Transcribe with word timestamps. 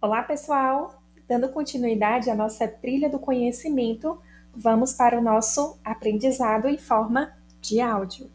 Olá, 0.00 0.22
pessoal! 0.22 1.02
Dando 1.26 1.48
continuidade 1.48 2.30
à 2.30 2.34
nossa 2.36 2.68
trilha 2.68 3.10
do 3.10 3.18
conhecimento, 3.18 4.22
vamos 4.54 4.92
para 4.92 5.18
o 5.18 5.20
nosso 5.20 5.76
aprendizado 5.84 6.68
em 6.68 6.78
forma 6.78 7.36
de 7.60 7.80
áudio. 7.80 8.30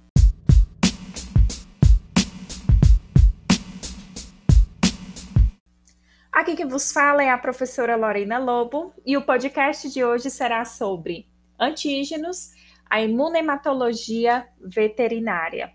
Aqui 6.30 6.54
que 6.58 6.66
vos 6.66 6.92
fala 6.92 7.24
é 7.24 7.30
a 7.30 7.38
professora 7.38 7.96
Lorena 7.96 8.40
Lobo 8.40 8.94
e 9.06 9.16
o 9.16 9.26
podcast 9.26 9.90
de 9.90 10.04
hoje 10.04 10.30
será 10.30 10.66
sobre 10.66 11.30
antígenos, 11.58 12.52
a 12.90 13.02
imunematologia 13.02 14.46
veterinária. 14.60 15.72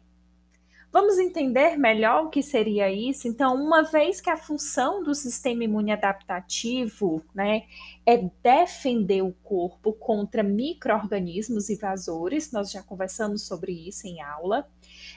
Vamos 0.90 1.18
entender 1.18 1.76
melhor 1.76 2.24
o 2.24 2.30
que 2.30 2.42
seria 2.42 2.90
isso? 2.90 3.28
Então, 3.28 3.54
uma 3.54 3.82
vez 3.82 4.22
que 4.22 4.30
a 4.30 4.38
função 4.38 5.02
do 5.02 5.14
sistema 5.14 5.64
imune 5.64 5.92
adaptativo 5.92 7.22
né, 7.34 7.64
é 8.06 8.16
defender 8.42 9.22
o 9.22 9.34
corpo 9.44 9.92
contra 9.92 10.42
micro-organismos 10.42 11.68
invasores, 11.68 12.50
nós 12.52 12.70
já 12.70 12.82
conversamos 12.82 13.42
sobre 13.42 13.72
isso 13.72 14.06
em 14.06 14.22
aula, 14.22 14.66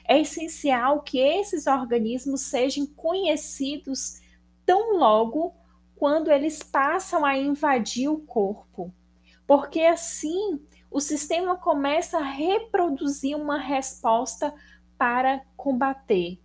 é 0.06 0.20
essencial 0.20 1.00
que 1.00 1.18
esses 1.18 1.66
organismos 1.66 2.42
sejam 2.42 2.86
conhecidos 2.86 4.20
tão 4.66 4.98
logo 4.98 5.54
quando 5.96 6.30
eles 6.30 6.62
passam 6.62 7.24
a 7.24 7.38
invadir 7.38 8.08
o 8.08 8.18
corpo, 8.18 8.92
porque 9.46 9.80
assim 9.80 10.60
o 10.90 11.00
sistema 11.00 11.56
começa 11.56 12.18
a 12.18 12.22
reproduzir 12.22 13.34
uma 13.36 13.56
resposta 13.56 14.52
para 14.98 15.42
combater. 15.56 16.38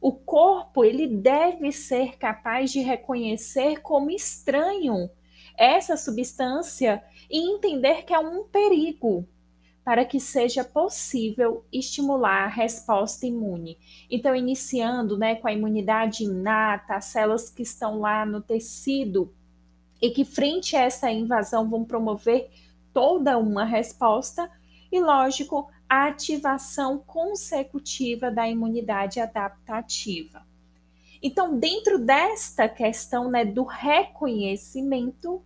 O 0.00 0.12
corpo 0.12 0.84
ele 0.84 1.06
deve 1.06 1.72
ser 1.72 2.18
capaz 2.18 2.70
de 2.70 2.80
reconhecer 2.80 3.80
como 3.80 4.10
estranho 4.10 5.08
essa 5.56 5.96
substância 5.96 7.02
e 7.30 7.38
entender 7.38 8.04
que 8.04 8.12
é 8.12 8.18
um 8.18 8.44
perigo 8.44 9.26
para 9.84 10.04
que 10.04 10.18
seja 10.18 10.64
possível 10.64 11.64
estimular 11.70 12.44
a 12.44 12.48
resposta 12.48 13.26
imune. 13.26 13.78
Então, 14.10 14.34
iniciando 14.34 15.18
né, 15.18 15.36
com 15.36 15.46
a 15.46 15.52
imunidade 15.52 16.24
inata, 16.24 16.94
as 16.94 17.04
células 17.06 17.50
que 17.50 17.62
estão 17.62 18.00
lá 18.00 18.24
no 18.24 18.40
tecido 18.40 19.32
e 20.00 20.10
que, 20.10 20.24
frente 20.24 20.74
a 20.74 20.82
essa 20.82 21.10
invasão, 21.10 21.68
vão 21.68 21.84
promover 21.84 22.50
toda 22.94 23.36
uma 23.36 23.64
resposta, 23.64 24.50
e, 24.90 25.00
lógico, 25.00 25.68
a 25.94 26.08
ativação 26.08 26.98
consecutiva 26.98 28.28
da 28.28 28.48
imunidade 28.48 29.20
adaptativa. 29.20 30.44
Então, 31.22 31.56
dentro 31.56 32.00
desta 32.00 32.68
questão 32.68 33.30
né, 33.30 33.44
do 33.44 33.62
reconhecimento, 33.62 35.40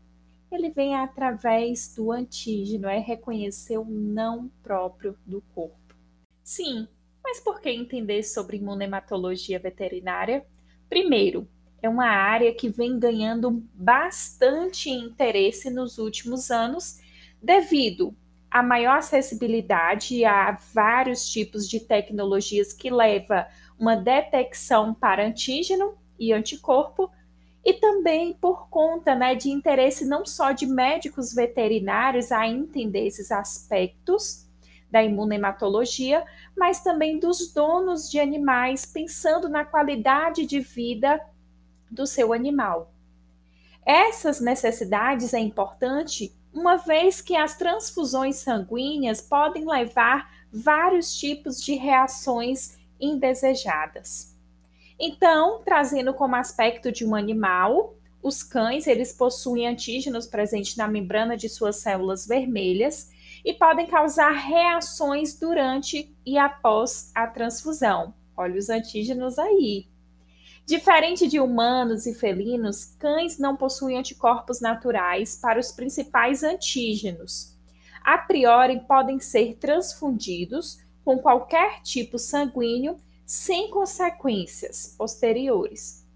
ele 0.51 0.71
vem 0.71 0.95
através 0.95 1.95
do 1.95 2.11
antígeno, 2.11 2.89
é 2.89 2.99
reconhecer 2.99 3.77
o 3.77 3.85
não 3.85 4.51
próprio 4.63 5.19
do 5.27 5.43
corpo. 5.55 5.95
Sim, 6.43 6.89
mas 7.23 7.41
por 7.41 7.61
que 7.61 7.69
entender 7.69 8.23
sobre 8.23 8.57
imunematologia 8.57 9.59
veterinária? 9.59 10.47
Primeiro, 10.89 11.47
é 11.83 11.91
uma 11.91 12.07
área 12.09 12.55
que 12.55 12.71
vem 12.71 12.99
ganhando 12.99 13.63
bastante 13.75 14.89
interesse 14.89 15.69
nos 15.69 15.99
últimos 15.99 16.51
anos, 16.51 17.03
devido 17.43 18.17
a 18.51 18.63
maior 18.63 18.99
acessibilidade 18.99 20.25
a 20.25 20.53
vários 20.73 21.29
tipos 21.29 21.69
de 21.69 21.81
tecnologias 21.81 22.73
que 22.73 22.91
leva 22.91 23.47
uma 23.79 23.95
detecção 23.95 24.95
para 24.95 25.27
antígeno 25.27 25.97
e 26.19 26.33
anticorpo, 26.33 27.11
e 27.65 27.75
também 27.75 28.33
por 28.33 28.69
conta 28.71 29.15
né, 29.15 29.35
de 29.35 29.51
interesse 29.51 30.07
não 30.07 30.25
só 30.25 30.53
de 30.53 30.67
médicos 30.67 31.35
veterinários 31.35 32.33
a 32.33 32.49
entender 32.49 33.07
esses 33.07 33.31
aspectos 33.31 34.49
da 34.91 35.03
imunematologia, 35.03 36.25
mas 36.57 36.81
também 36.81 37.19
dos 37.19 37.53
donos 37.53 38.11
de 38.11 38.19
animais, 38.19 38.87
pensando 38.87 39.49
na 39.49 39.65
qualidade 39.65 40.47
de 40.47 40.61
vida 40.61 41.21
do 41.91 42.07
seu 42.07 42.33
animal. 42.33 42.91
Essas 43.85 44.41
necessidades 44.41 45.35
é 45.35 45.39
importante 45.39 46.35
uma 46.59 46.77
vez 46.77 47.21
que 47.21 47.37
as 47.37 47.57
transfusões 47.57 48.37
sanguíneas 48.37 49.21
podem 49.21 49.65
levar 49.65 50.29
vários 50.53 51.17
tipos 51.17 51.63
de 51.63 51.75
reações 51.75 52.77
indesejadas. 53.01 54.37
Então, 54.99 55.63
trazendo 55.65 56.13
como 56.13 56.35
aspecto 56.35 56.91
de 56.91 57.07
um 57.07 57.15
animal, 57.15 57.95
os 58.21 58.43
cães 58.43 58.89
eles 58.89 59.13
possuem 59.13 59.69
antígenos 59.69 60.27
presentes 60.27 60.75
na 60.75 60.89
membrana 60.89 61.37
de 61.37 61.49
suas 61.49 61.77
células 61.77 62.27
vermelhas 62.27 63.09
e 63.45 63.55
podem 63.55 63.87
causar 63.87 64.33
reações 64.33 65.39
durante 65.39 66.13
e 66.27 66.37
após 66.37 67.13
a 67.15 67.29
transfusão. 67.29 68.13
Olha 68.37 68.59
os 68.59 68.69
antígenos 68.69 69.39
aí. 69.39 69.87
Diferente 70.69 71.27
de 71.27 71.41
humanos 71.41 72.05
e 72.05 72.13
felinos, 72.13 72.85
cães 72.99 73.39
não 73.39 73.57
possuem 73.57 73.97
anticorpos 73.97 74.61
naturais 74.61 75.35
para 75.35 75.59
os 75.59 75.73
principais 75.73 76.43
antígenos. 76.43 77.57
A 78.05 78.19
priori, 78.19 78.79
podem 78.81 79.19
ser 79.19 79.57
transfundidos 79.57 80.79
com 81.03 81.17
qualquer 81.21 81.81
tipo 81.81 82.19
sanguíneo 82.19 82.99
sem 83.25 83.71
consequências 83.71 84.95
posteriores. 84.99 86.07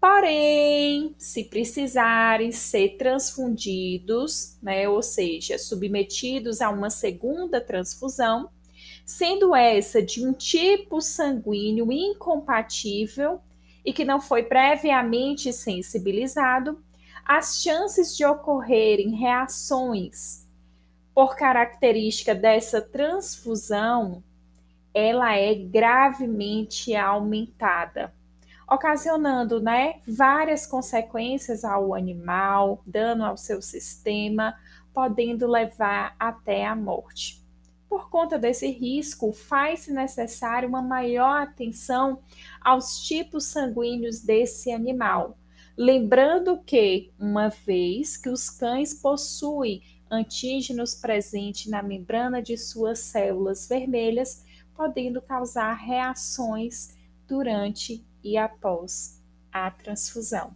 Porém, 0.00 1.14
se 1.18 1.44
precisarem 1.44 2.50
ser 2.50 2.96
transfundidos, 2.96 4.56
né, 4.62 4.88
ou 4.88 5.02
seja, 5.02 5.58
submetidos 5.58 6.62
a 6.62 6.70
uma 6.70 6.88
segunda 6.88 7.60
transfusão, 7.60 8.48
sendo 9.04 9.54
essa 9.54 10.00
de 10.00 10.26
um 10.26 10.32
tipo 10.32 10.98
sanguíneo 11.02 11.92
incompatível 11.92 13.42
e 13.88 13.92
que 13.94 14.04
não 14.04 14.20
foi 14.20 14.42
previamente 14.42 15.50
sensibilizado, 15.50 16.78
as 17.24 17.62
chances 17.62 18.14
de 18.14 18.22
ocorrerem 18.22 19.16
reações 19.16 20.46
por 21.14 21.34
característica 21.34 22.34
dessa 22.34 22.82
transfusão, 22.82 24.22
ela 24.92 25.34
é 25.38 25.54
gravemente 25.54 26.94
aumentada, 26.94 28.12
ocasionando, 28.70 29.58
né, 29.58 30.02
várias 30.06 30.66
consequências 30.66 31.64
ao 31.64 31.94
animal, 31.94 32.82
dano 32.86 33.24
ao 33.24 33.38
seu 33.38 33.62
sistema, 33.62 34.54
podendo 34.92 35.46
levar 35.46 36.14
até 36.20 36.66
a 36.66 36.76
morte. 36.76 37.42
Por 37.88 38.10
conta 38.10 38.38
desse 38.38 38.68
risco, 38.68 39.32
faz-se 39.32 39.92
necessário 39.92 40.68
uma 40.68 40.82
maior 40.82 41.42
atenção 41.42 42.20
aos 42.60 43.02
tipos 43.02 43.46
sanguíneos 43.46 44.20
desse 44.20 44.70
animal. 44.70 45.38
Lembrando 45.76 46.58
que, 46.58 47.10
uma 47.18 47.48
vez 47.48 48.16
que 48.16 48.28
os 48.28 48.50
cães 48.50 48.92
possuem 48.92 49.82
antígenos 50.10 50.94
presentes 50.94 51.70
na 51.70 51.82
membrana 51.82 52.42
de 52.42 52.56
suas 52.58 52.98
células 52.98 53.68
vermelhas, 53.68 54.44
podendo 54.74 55.22
causar 55.22 55.72
reações 55.74 56.96
durante 57.26 58.04
e 58.22 58.36
após 58.36 59.22
a 59.52 59.70
transfusão. 59.70 60.54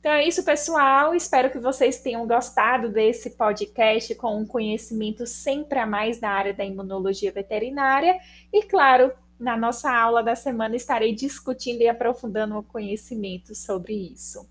Então 0.00 0.12
é 0.12 0.26
isso, 0.26 0.42
pessoal. 0.42 1.14
Espero 1.14 1.50
que 1.50 1.58
vocês 1.58 2.00
tenham 2.00 2.26
gostado 2.26 2.88
desse 2.88 3.36
podcast 3.36 4.14
com 4.14 4.40
um 4.40 4.46
conhecimento 4.46 5.26
sempre 5.26 5.78
a 5.78 5.86
mais 5.86 6.20
na 6.20 6.30
área 6.30 6.54
da 6.54 6.64
imunologia 6.64 7.30
veterinária. 7.30 8.18
E, 8.50 8.62
claro, 8.62 9.12
na 9.38 9.58
nossa 9.58 9.94
aula 9.94 10.22
da 10.22 10.34
semana 10.34 10.74
estarei 10.74 11.14
discutindo 11.14 11.82
e 11.82 11.88
aprofundando 11.88 12.56
o 12.56 12.62
conhecimento 12.62 13.54
sobre 13.54 13.92
isso. 13.92 14.48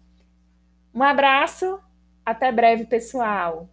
Um 0.94 1.02
abraço, 1.02 1.80
até 2.24 2.52
breve, 2.52 2.86
pessoal! 2.86 3.68